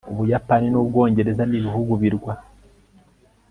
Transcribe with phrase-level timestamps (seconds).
[0.13, 2.33] ubuyapani n'ubwongereza ni ibihugu birwa